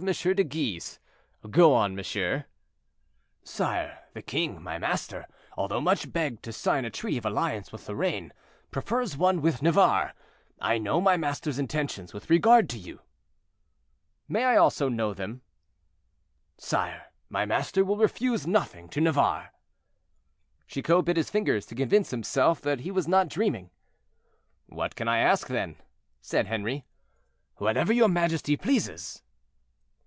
de 0.00 0.34
Guise; 0.44 0.98
go 1.50 1.74
on, 1.74 1.94
monsieur." 1.94 2.46
"Sire, 3.44 3.98
the 4.14 4.22
king, 4.22 4.62
my 4.62 4.78
master, 4.78 5.26
although 5.54 5.82
much 5.82 6.10
begged 6.10 6.42
to 6.42 6.50
sign 6.50 6.86
a 6.86 6.90
treaty 6.90 7.18
of 7.18 7.26
alliance 7.26 7.70
with 7.70 7.86
Lorraine, 7.86 8.32
prefers 8.70 9.18
one 9.18 9.42
with 9.42 9.60
Navarre. 9.60 10.14
I 10.58 10.78
know 10.78 10.98
my 10.98 11.18
master's 11.18 11.58
intentions 11.58 12.14
with 12.14 12.30
regard 12.30 12.70
to 12.70 12.78
you." 12.78 13.00
"May 14.28 14.44
I 14.44 14.56
also 14.56 14.88
know 14.88 15.12
them?" 15.12 15.42
"Sire, 16.56 17.12
my 17.28 17.44
master 17.44 17.84
will 17.84 17.98
refuse 17.98 18.46
nothing 18.46 18.88
to 18.88 19.00
Navarre." 19.02 19.52
Chicot 20.68 21.04
bit 21.04 21.18
his 21.18 21.28
fingers 21.28 21.66
to 21.66 21.74
convince 21.74 22.08
himself 22.08 22.62
that 22.62 22.80
he 22.80 22.90
was 22.90 23.06
not 23.06 23.28
dreaming. 23.28 23.68
"What 24.70 24.96
can 24.96 25.06
I 25.06 25.18
ask 25.18 25.48
then?" 25.48 25.76
said 26.22 26.46
Henri. 26.46 26.86
"Whatever 27.56 27.92
your 27.92 28.08
majesty 28.08 28.56
pleases." 28.56 29.22